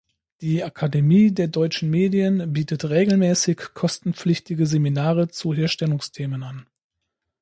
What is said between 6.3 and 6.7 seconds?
an.